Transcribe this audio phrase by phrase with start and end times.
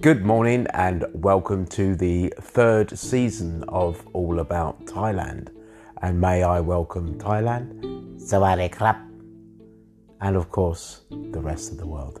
[0.00, 5.48] Good morning and welcome to the third season of All About Thailand.
[6.00, 7.82] And may I welcome Thailand,
[8.20, 8.70] Sawadee
[10.20, 12.20] and of course the rest of the world.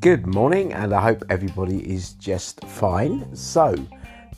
[0.00, 3.36] Good morning, and I hope everybody is just fine.
[3.36, 3.74] So,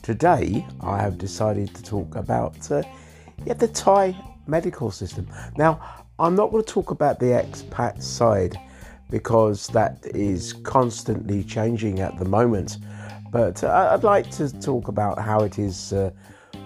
[0.05, 2.83] today I have decided to talk about uh,
[3.43, 4.15] yeah, the Thai
[4.45, 5.27] medical system.
[5.57, 5.81] Now,
[6.19, 8.55] I'm not going to talk about the expat side
[9.09, 12.77] because that is constantly changing at the moment,
[13.31, 16.11] but uh, I'd like to talk about how it is uh,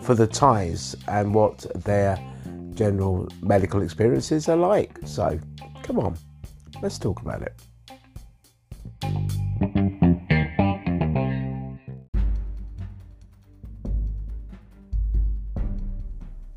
[0.02, 2.20] for the Thais and what their
[2.74, 5.00] general medical experiences are like.
[5.06, 5.40] So,
[5.82, 6.18] come on,
[6.82, 7.54] let's talk about it.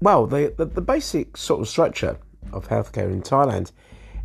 [0.02, 2.18] Well, the, the, the basic sort of structure
[2.52, 3.70] of healthcare in Thailand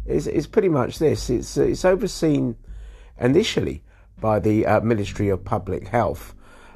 [0.07, 1.29] is, is pretty much this.
[1.29, 2.55] It's, it's overseen
[3.19, 3.83] initially
[4.19, 6.33] by the uh, Ministry of Public Health,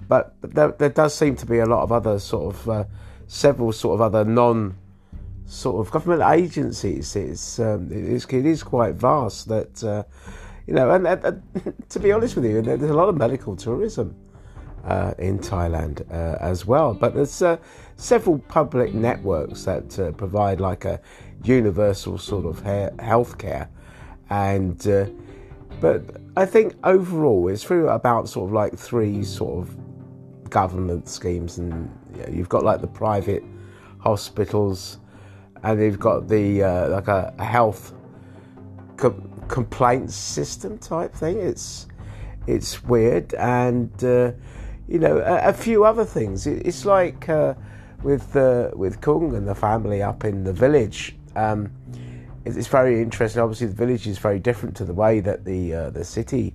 [0.07, 2.83] but there, there does seem to be a lot of other sort of uh,
[3.25, 4.77] several sort of other non
[5.47, 7.15] sort of government agencies.
[7.15, 10.03] It's um, it, is, it is quite vast that uh,
[10.67, 11.41] you know, and, and
[11.89, 14.15] to be honest with you, there's a lot of medical tourism
[14.85, 16.93] uh, in Thailand uh, as well.
[16.93, 17.57] But there's uh,
[17.95, 20.99] several public networks that uh, provide like a
[21.43, 23.67] universal sort of he- healthcare,
[24.29, 25.05] and uh,
[25.79, 31.57] but I think overall it's through about sort of like three sort of government schemes,
[31.57, 33.43] and you you've got like the private
[33.99, 34.99] hospitals,
[35.63, 37.93] and you've got the uh, like a, a health
[38.97, 41.37] co- complaints system type thing.
[41.37, 41.87] It's
[42.47, 43.91] it's weird, and
[44.91, 46.45] you know a, a, few other things.
[46.45, 47.53] It, it's like uh,
[48.03, 51.15] with uh, with Kung and the family up in the village.
[51.35, 51.71] Um,
[52.43, 53.41] it's very interesting.
[53.41, 56.53] Obviously, the village is very different to the way that the uh, the city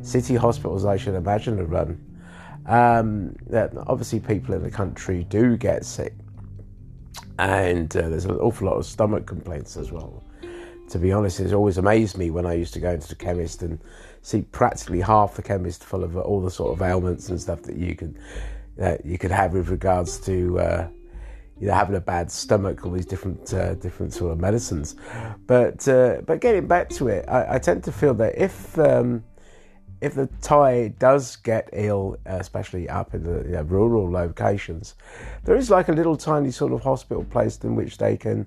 [0.00, 2.00] city hospitals, I should imagine, are run.
[2.66, 6.14] Um, that obviously people in the country do get sick,
[7.38, 10.24] and uh, there's an awful lot of stomach complaints as well.
[10.88, 13.62] To be honest, it's always amazed me when I used to go into the chemist
[13.62, 13.78] and
[14.24, 17.76] see practically half the chemist full of all the sort of ailments and stuff that
[17.76, 18.16] you could
[18.82, 20.88] uh, you could have with regards to uh,
[21.60, 24.96] you know having a bad stomach, all these different uh, different sort of medicines.
[25.46, 29.22] But uh, but getting back to it, I, I tend to feel that if um,
[30.00, 34.94] if the Thai does get ill, especially up in the you know, rural locations,
[35.44, 38.46] there is like a little tiny sort of hospital place in which they can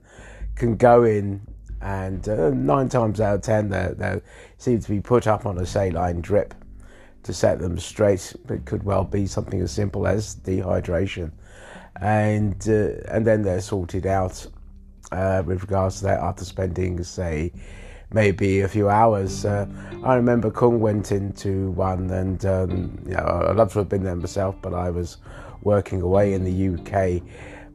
[0.55, 1.39] can go in
[1.81, 4.21] and uh, nine times out of ten they they
[4.57, 6.53] seem to be put up on a saline drip
[7.23, 8.35] to set them straight.
[8.49, 11.31] It could well be something as simple as dehydration,
[12.01, 14.45] and uh, and then they're sorted out
[15.11, 17.51] uh, with regards to that after spending say
[18.11, 19.45] maybe a few hours.
[19.45, 19.67] Uh,
[20.03, 24.03] I remember Kung went into one, and um, you know I'd love to have been
[24.03, 25.17] there myself, but I was
[25.61, 27.21] working away in the UK.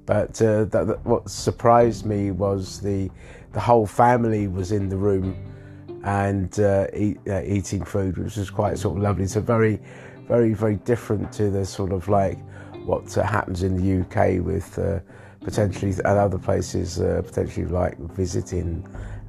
[0.05, 3.11] But uh, that, that, what surprised me was the
[3.53, 5.37] the whole family was in the room
[6.05, 9.27] and uh, eat, uh, eating food, which was quite sort of lovely.
[9.27, 9.81] So very,
[10.27, 12.39] very, very different to the sort of like
[12.85, 15.01] what uh, happens in the UK with uh,
[15.41, 18.87] potentially at other places, uh, potentially like visiting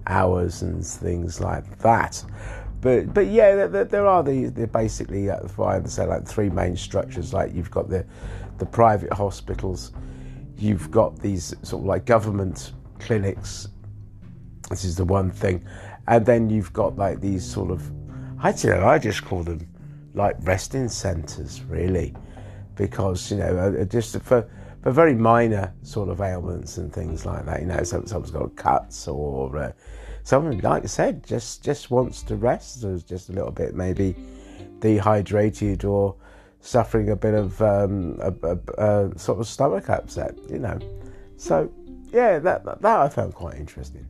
[0.07, 2.23] hours and things like that.
[2.81, 6.49] But but yeah, there, there are the, the basically, uh, if I understand, like three
[6.49, 7.33] main structures.
[7.33, 8.05] Like you've got the
[8.57, 9.91] the private hospitals,
[10.57, 13.67] you've got these sort of like government clinics
[14.69, 15.63] this is the one thing.
[16.07, 17.91] And then you've got like these sort of,
[18.39, 19.67] I don't know, I just call them
[20.13, 22.13] like resting centres, really,
[22.75, 24.47] because, you know, uh, just for,
[24.81, 29.07] for very minor sort of ailments and things like that, you know, someone's got cuts
[29.07, 29.71] or uh,
[30.23, 34.15] someone, like I said, just, just wants to rest, or just a little bit maybe
[34.79, 36.15] dehydrated or
[36.59, 40.79] suffering a bit of um, a, a, a sort of stomach upset, you know.
[41.37, 41.71] So,
[42.11, 44.05] yeah, that, that I found quite interesting.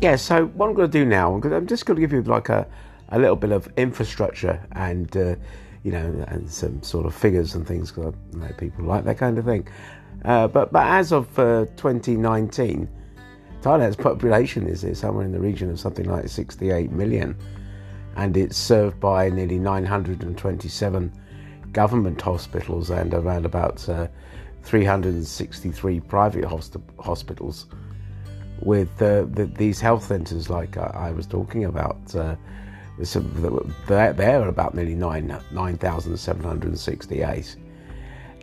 [0.00, 2.48] Yeah, so what I'm going to do now, I'm just going to give you like
[2.50, 2.68] a,
[3.08, 5.34] a little bit of infrastructure and, uh,
[5.82, 9.18] you know, and some sort of figures and things because you know, people like that
[9.18, 9.66] kind of thing.
[10.24, 12.88] Uh, but, but as of uh, 2019,
[13.60, 17.36] Thailand's population is somewhere in the region of something like 68 million,
[18.14, 21.12] and it's served by nearly 927
[21.72, 24.06] government hospitals and around about uh,
[24.62, 27.66] 363 private hospitals
[28.60, 32.36] with uh, the, these health centres, like I, I, was talking about, uh,
[32.98, 37.56] they're, they're about nearly 9 9,768.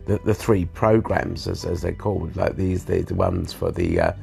[0.05, 3.99] the, the three programs, as, as they're called, like these, the, the ones for the
[3.99, 4.13] uh,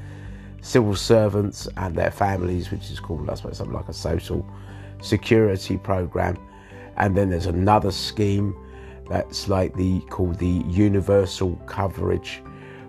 [0.63, 4.47] civil servants and their families, which is called, I suppose, something like a social
[5.01, 6.37] security program.
[6.97, 8.55] And then there's another scheme
[9.09, 12.43] that's like the called the universal coverage,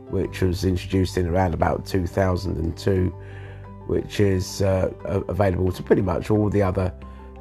[0.09, 3.07] which was introduced in around about 2002,
[3.87, 6.93] which is uh, available to pretty much all the other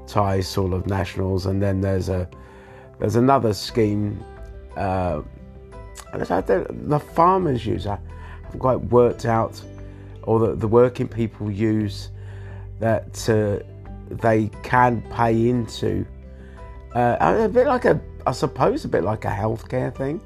[0.07, 1.47] Thai sort of nationals.
[1.47, 2.29] And then there's a
[2.99, 4.23] there's another scheme.
[4.77, 5.23] Uh,
[6.13, 7.87] the farmers use.
[7.87, 7.99] I
[8.45, 9.63] haven't quite worked out
[10.25, 12.11] or the, the working people use
[12.79, 13.65] that uh,
[14.11, 16.05] they can pay into.
[16.95, 20.21] Uh, a bit like a, I suppose, a bit like a healthcare thing,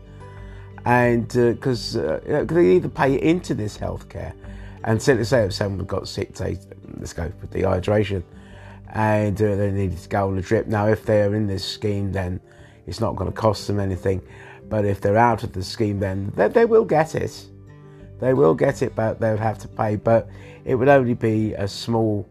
[0.86, 4.32] and because uh, uh, you they either pay into this healthcare,
[4.84, 6.58] and simply say if someone got sick, say
[6.96, 8.22] let's go dehydration,
[8.94, 10.66] and uh, they needed to go on a drip.
[10.66, 12.40] Now, if they're in this scheme, then
[12.86, 14.22] it's not going to cost them anything,
[14.70, 17.46] but if they're out of the scheme, then they, they will get it
[18.24, 19.96] they will get it, but they'll have to pay.
[19.96, 20.28] But
[20.64, 22.26] it would only be a small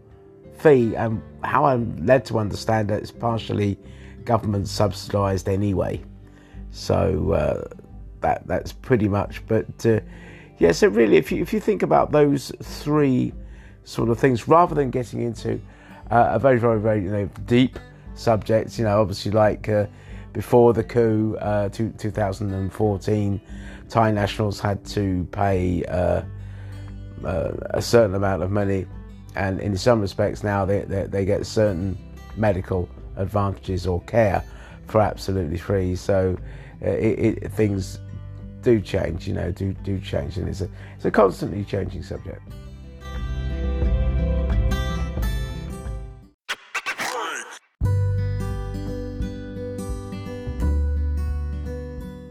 [0.57, 0.95] fee.
[0.95, 3.77] And how I'm led to understand that it's partially
[4.25, 6.01] government subsidised anyway.
[6.71, 7.75] So uh,
[8.21, 9.45] that that's pretty much.
[9.47, 9.99] But uh,
[10.57, 13.33] yeah, so really, if you if you think about those three
[13.83, 15.61] sort of things, rather than getting into
[16.09, 17.77] uh, a very very very you know deep
[18.15, 19.85] subject, you know, obviously like uh,
[20.33, 23.41] before the coup, uh, two, 2014
[23.89, 26.23] Thai nationals had to pay uh,
[27.23, 28.87] uh, a certain amount of money,
[29.35, 31.97] and in some respects now they, they, they, get certain
[32.35, 34.43] medical advantages or care
[34.87, 35.95] for absolutely free.
[35.95, 36.35] So
[36.83, 37.99] uh, it, it, things
[38.61, 42.41] do change, you know, do do change, and it's a it's a constantly changing subject.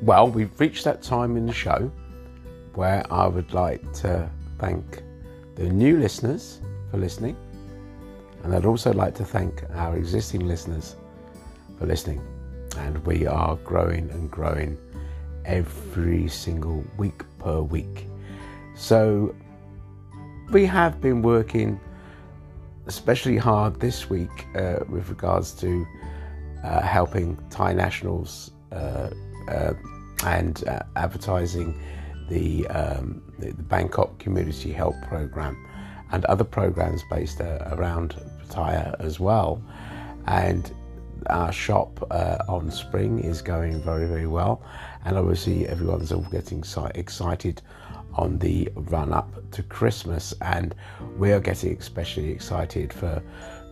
[0.02, 1.88] Well, we've reached that time in the show
[2.74, 4.28] where I would like to
[4.58, 5.00] thank
[5.54, 6.60] the new listeners
[6.90, 7.36] for listening,
[8.42, 10.96] and I'd also like to thank our existing listeners
[11.78, 12.20] for listening.
[12.78, 14.76] And we are growing and growing
[15.44, 18.08] every single week per week.
[18.74, 19.32] So
[20.50, 21.78] we have been working
[22.86, 25.86] especially hard this week uh, with regards to
[26.64, 29.10] uh, helping Thai nationals uh,
[29.46, 29.74] uh
[30.24, 31.78] and uh, advertising
[32.28, 35.56] the, um, the, the, Bangkok Community Help Program
[36.12, 39.62] and other programs based uh, around Pattaya as well.
[40.26, 40.72] And
[41.30, 44.62] our shop uh, on Spring is going very, very well.
[45.04, 46.64] And obviously, everyone's all getting
[46.94, 47.62] excited
[48.14, 50.34] on the run up to Christmas.
[50.42, 50.74] And
[51.16, 53.22] we are getting especially excited for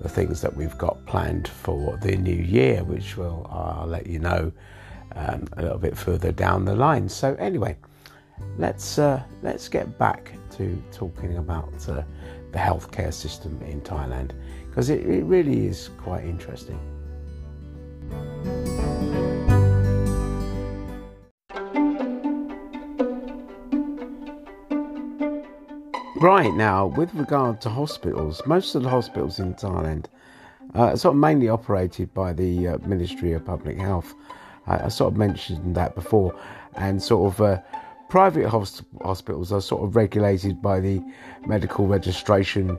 [0.01, 4.19] the things that we've got planned for the new year, which will I'll let you
[4.19, 4.53] know
[5.17, 7.09] um, a little bit further down the line.
[7.09, 7.77] So anyway,
[8.59, 12.03] let's uh, let's get back to talking about uh,
[12.53, 14.33] the healthcare system in Thailand
[14.69, 16.79] because it, it really is quite interesting.
[26.21, 30.05] Right now, with regard to hospitals, most of the hospitals in Thailand
[30.75, 34.15] uh, are sort of mainly operated by the uh, Ministry of Public Health
[34.71, 36.35] I, I sort of mentioned that before,
[36.77, 37.59] and sort of uh,
[38.09, 41.03] private hospitals are sort of regulated by the
[41.47, 42.79] medical registration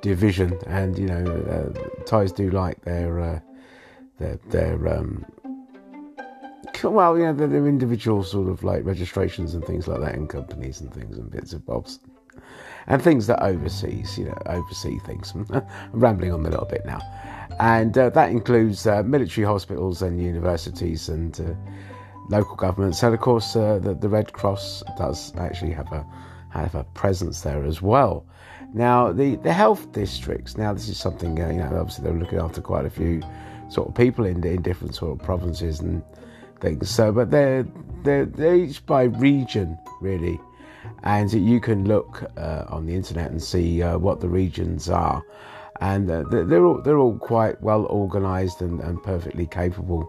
[0.00, 3.40] division, and you know, uh, Thais do like their uh,
[4.18, 5.24] their their um,
[6.82, 10.80] well, you know, their, individual sort of like registrations and things like that and companies
[10.80, 12.00] and things and bits and bobs.
[12.86, 15.32] And things that overseas, you know, oversee things.
[15.50, 17.00] I'm rambling on a little bit now
[17.60, 21.54] and uh, that includes uh, military hospitals and universities and uh,
[22.28, 23.02] local governments.
[23.02, 26.06] And of course, uh, the, the, Red Cross does actually have a
[26.50, 28.24] have a presence there as well.
[28.72, 30.56] Now, the, the health districts.
[30.56, 31.76] Now, this is something uh, you know.
[31.76, 33.22] Obviously, they're looking after quite a few
[33.68, 36.02] sort of people in in different sort of provinces and
[36.60, 36.90] things.
[36.90, 37.66] So, but they're
[38.02, 40.40] they're, they're each by region really,
[41.02, 45.22] and you can look uh, on the internet and see what the regions are
[45.80, 50.08] and uh, they're all they're all quite well organised and, and perfectly capable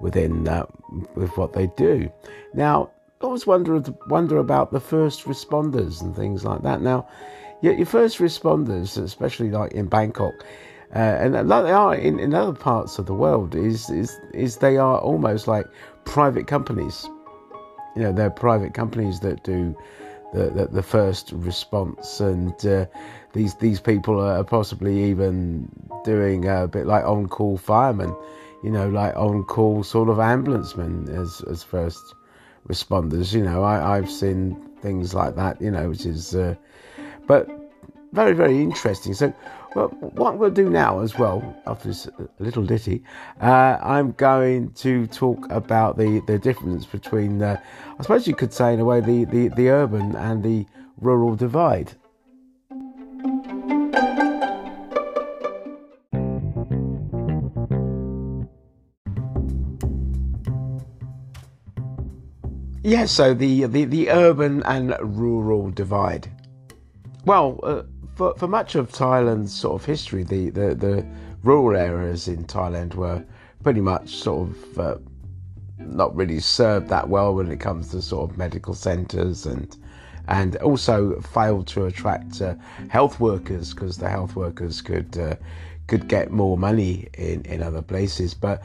[0.00, 0.66] within uh,
[1.14, 2.10] with what they do.
[2.52, 2.90] Now,
[3.20, 6.82] I always wonder wonder about the first responders and things like that.
[6.82, 7.08] Now,
[7.62, 10.34] your, first responders, especially like in Bangkok,
[10.94, 14.58] uh, and like they are in, in other parts of the world, is, is is
[14.58, 15.66] they are almost like
[16.04, 17.08] private companies.
[17.96, 19.76] You know, they're private companies that do
[20.34, 22.86] the, the, the first response, and uh,
[23.34, 25.68] these these people are possibly even
[26.04, 28.14] doing a bit like on call firemen,
[28.62, 32.14] you know, like on call sort of ambulance men as as first
[32.68, 33.34] responders.
[33.34, 35.60] You know, I, I've seen things like that.
[35.60, 36.54] You know, which is, uh,
[37.26, 37.48] but
[38.12, 39.12] very very interesting.
[39.14, 39.34] So
[39.74, 43.02] well, what we'll do now as well, after this little ditty,
[43.40, 47.58] uh, I'm going to talk about the, the difference between, I
[48.00, 50.64] suppose you could say in a way, the, the, the urban and the
[51.00, 51.92] rural divide.
[62.84, 66.30] Yeah, so the, the, the urban and rural divide.
[67.24, 67.82] Well, uh,
[68.14, 71.06] for, for much of Thailand's sort of history, the, the, the
[71.42, 73.24] rural areas in Thailand were
[73.62, 74.96] pretty much sort of uh,
[75.78, 79.76] not really served that well when it comes to sort of medical centres and
[80.26, 82.54] and also failed to attract uh,
[82.88, 85.36] health workers because the health workers could uh,
[85.86, 88.32] could get more money in, in other places.
[88.32, 88.62] But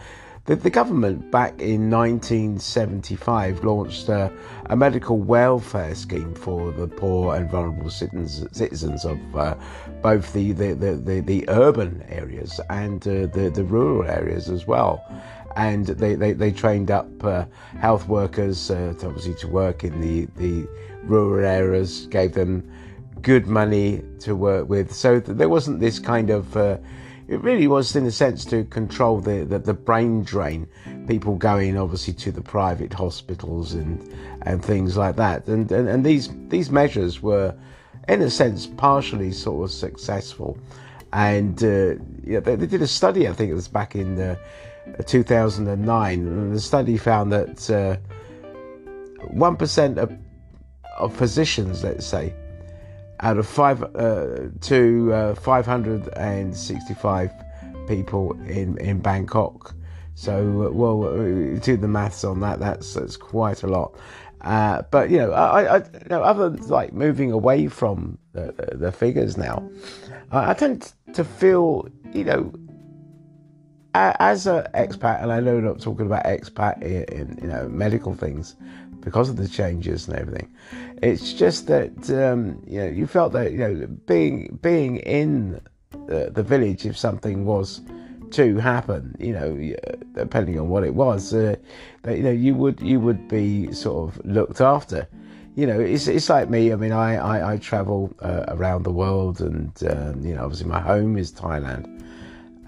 [0.50, 4.34] the, the government back in 1975 launched a,
[4.66, 9.54] a, medical welfare scheme for the poor and vulnerable citizens, citizens of uh,
[10.02, 15.06] both the, the, the, the, urban areas and uh, the, the rural areas as well.
[15.56, 17.46] And they, they, they trained up uh,
[17.80, 20.68] health workers uh, to obviously to work in the, the
[21.04, 22.68] rural areas, gave them
[23.22, 24.92] good money to work with.
[24.96, 26.78] So there wasn't this kind of uh,
[27.30, 30.68] it really was, in a sense, to control the, the, the, brain drain,
[31.08, 34.02] people going obviously to the private hospitals and
[34.42, 35.46] and things like that.
[35.48, 37.56] And and, and these these measures were,
[38.08, 40.58] in a sense, partially sort of successful.
[41.14, 44.36] And uh, they, they, did a study, I think it was back in uh,
[45.06, 47.98] 2009, and the study found that uh,
[49.28, 49.56] one
[50.00, 50.18] of
[50.98, 52.34] of physicians, let's say,
[53.22, 57.32] out of five uh, to uh, 565
[57.88, 59.76] people in in Bangkok.
[60.16, 62.60] So, uh, well, uh, do the maths on that.
[62.60, 63.96] That's that's quite a lot.
[64.42, 68.54] Uh, but you know, I, I you know, other than like moving away from the,
[68.58, 69.70] the, the figures now,
[70.32, 72.54] I, I tend to feel, you know,
[73.94, 77.68] as an expat, and I know I'm not talking about expat in, in, you know
[77.68, 78.56] medical things,
[79.02, 80.52] because of the changes and everything.
[81.02, 85.62] It's just that um, you know you felt that you know being being in
[86.08, 87.82] the, the village if something was
[88.32, 89.76] to happen, you know,
[90.14, 91.56] depending on what it was, uh,
[92.04, 95.08] that you know you would you would be sort of looked after.
[95.56, 96.72] You know, it's it's like me.
[96.72, 100.68] I mean, I I, I travel uh, around the world, and um, you know, obviously
[100.68, 102.04] my home is Thailand,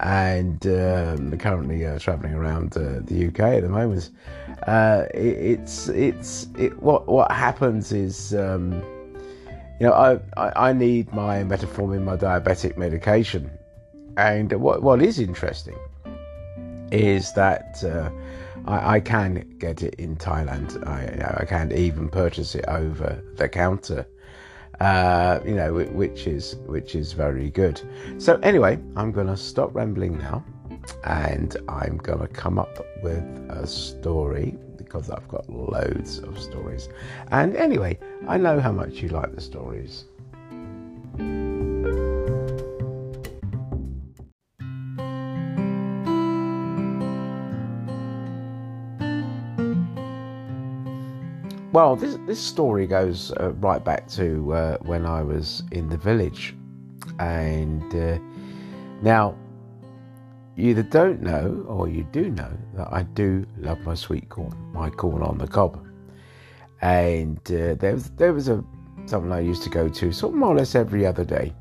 [0.00, 4.10] and um, currently uh, traveling around uh, the UK at the moment.
[4.66, 8.82] Uh, it, it's it's it, what what happens is um,
[9.80, 13.50] you know I, I, I need my metformin, my diabetic medication,
[14.16, 15.78] and what what is interesting
[16.90, 18.10] is that uh,
[18.70, 20.86] I, I, can get it in Thailand.
[20.86, 24.06] I, I can even purchase it over the counter.
[24.80, 27.80] Uh, you know, which is which is very good.
[28.18, 30.44] So anyway, I'm to stop rambling now
[31.04, 36.88] and I'm gonna come up with a story because I've got loads of stories.
[37.30, 40.04] And anyway, I know how much you like the stories.
[51.72, 55.96] Well, this this story goes uh, right back to uh, when I was in the
[55.96, 56.54] village,
[57.18, 58.18] and uh,
[59.00, 59.38] now
[60.54, 64.54] you either don't know or you do know that I do love my sweet corn,
[64.74, 65.82] my corn on the cob.
[66.82, 68.62] And uh, there was there was a
[69.06, 71.54] someone I used to go to sort of more or less every other day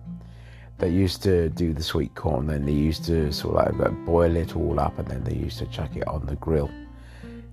[0.79, 2.47] that used to do the sweet corn.
[2.47, 5.57] Then they used to sort of like boil it all up, and then they used
[5.59, 6.69] to chuck it on the grill.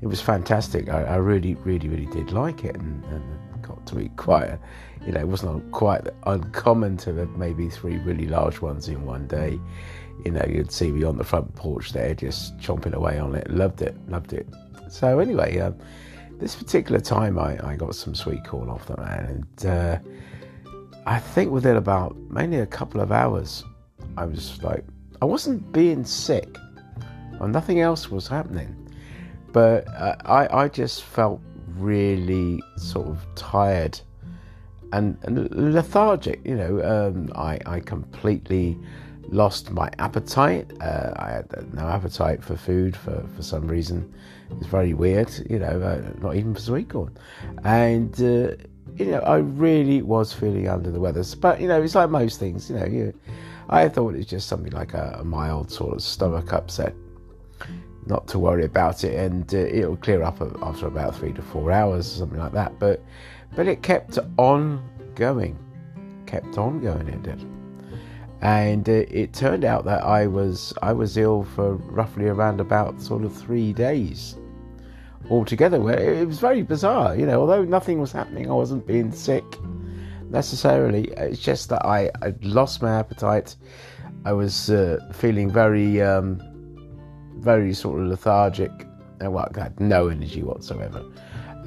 [0.00, 0.88] It was fantastic.
[0.88, 4.58] I, I really, really, really did like it, and, and got to eat quite.
[5.06, 9.26] You know, it wasn't quite uncommon to have maybe three really large ones in one
[9.26, 9.58] day
[10.24, 13.50] you know, you'd see me on the front porch there just chomping away on it.
[13.50, 14.48] Loved it, loved it.
[14.88, 15.76] So, anyway, um,
[16.38, 19.98] this particular time I, I got some sweet corn off the man, and uh,
[21.06, 23.64] I think within about mainly a couple of hours,
[24.16, 24.84] I was like,
[25.20, 26.56] I wasn't being sick,
[27.40, 28.87] or nothing else was happening,
[29.58, 31.40] but uh, I, I just felt
[31.78, 33.98] really sort of tired
[34.92, 36.40] and, and lethargic.
[36.44, 38.78] You know, um, I, I completely
[39.30, 40.70] lost my appetite.
[40.80, 44.14] Uh, I had no appetite for food for, for some reason.
[44.52, 47.18] It's very weird, you know, uh, not even for sweet corn.
[47.64, 48.54] And, uh,
[48.94, 51.24] you know, I really was feeling under the weather.
[51.40, 53.12] But, you know, it's like most things, you know, you,
[53.70, 56.94] I thought it was just something like a, a mild sort of stomach upset.
[58.08, 61.70] Not to worry about it, and uh, it'll clear up after about three to four
[61.70, 62.78] hours, or something like that.
[62.78, 63.02] But,
[63.54, 64.82] but it kept on
[65.14, 65.58] going,
[66.26, 67.08] kept on going.
[67.08, 67.44] It did
[68.40, 73.00] and uh, it turned out that I was I was ill for roughly around about
[73.00, 74.36] sort of three days
[75.30, 75.80] altogether.
[75.80, 77.40] Where it was very bizarre, you know.
[77.40, 79.44] Although nothing was happening, I wasn't being sick
[80.30, 81.04] necessarily.
[81.16, 83.56] It's just that I I lost my appetite.
[84.24, 86.40] I was uh, feeling very um,
[87.38, 88.70] very sort of lethargic,
[89.20, 91.04] and well, I had no energy whatsoever.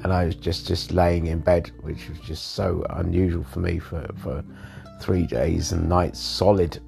[0.02, 3.78] And I was just just laying in bed, which was just so unusual for me
[3.78, 4.44] for for
[5.00, 6.80] three days and nights solid.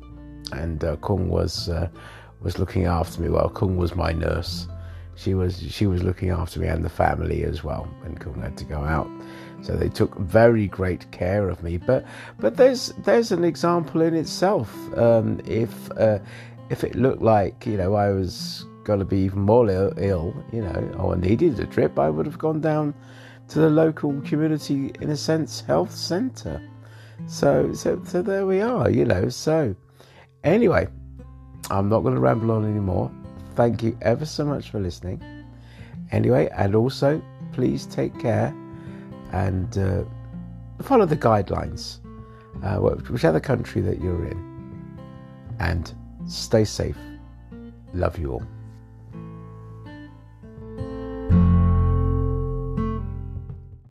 [0.53, 1.88] And uh, Kung was uh,
[2.41, 3.29] was looking after me.
[3.29, 4.67] Well, Kung was my nurse.
[5.17, 8.57] She was she was looking after me and the family as well when Kung had
[8.59, 9.09] to go out.
[9.62, 11.79] So they took very great care of me.
[11.79, 12.05] But
[12.38, 14.71] but there's there's an example in itself.
[14.99, 16.19] Um, if uh,
[16.69, 20.45] if it looked like you know I was going to be even more Ill, Ill,
[20.53, 22.95] you know, or needed a trip, I would have gone down
[23.49, 26.62] to the local community, in a sense, health centre.
[27.26, 29.29] So, so, so there we are, you know.
[29.29, 29.75] So,
[30.43, 30.88] anyway,
[31.71, 33.11] I'm not going to ramble on anymore.
[33.55, 35.23] Thank you ever so much for listening.
[36.11, 37.23] Anyway, and also,
[37.53, 38.55] please take care
[39.33, 40.05] and uh,
[40.83, 41.99] follow the guidelines,
[42.62, 42.76] uh,
[43.11, 44.99] whichever country that you're in,
[45.61, 45.95] and
[46.26, 46.99] stay safe.
[47.93, 48.43] Love you all.